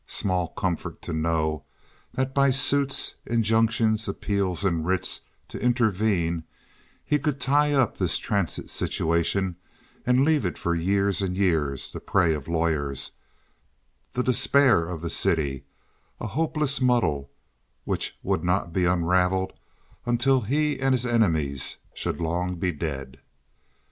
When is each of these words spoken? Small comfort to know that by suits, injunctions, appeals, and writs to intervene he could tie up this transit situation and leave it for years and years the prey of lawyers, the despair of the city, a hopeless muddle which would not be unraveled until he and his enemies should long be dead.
Small 0.07 0.47
comfort 0.47 0.99
to 1.03 1.13
know 1.13 1.63
that 2.15 2.33
by 2.33 2.49
suits, 2.49 3.13
injunctions, 3.27 4.07
appeals, 4.07 4.65
and 4.65 4.83
writs 4.83 5.21
to 5.49 5.61
intervene 5.61 6.43
he 7.05 7.19
could 7.19 7.39
tie 7.39 7.73
up 7.73 7.95
this 7.99 8.17
transit 8.17 8.71
situation 8.71 9.57
and 10.03 10.25
leave 10.25 10.43
it 10.43 10.57
for 10.57 10.73
years 10.73 11.21
and 11.21 11.37
years 11.37 11.91
the 11.91 11.99
prey 11.99 12.33
of 12.33 12.47
lawyers, 12.47 13.11
the 14.13 14.23
despair 14.23 14.87
of 14.87 15.01
the 15.01 15.09
city, 15.11 15.65
a 16.19 16.25
hopeless 16.25 16.81
muddle 16.81 17.29
which 17.83 18.17
would 18.23 18.43
not 18.43 18.73
be 18.73 18.85
unraveled 18.85 19.53
until 20.07 20.41
he 20.41 20.79
and 20.79 20.95
his 20.95 21.05
enemies 21.05 21.77
should 21.93 22.19
long 22.19 22.55
be 22.55 22.71
dead. 22.71 23.19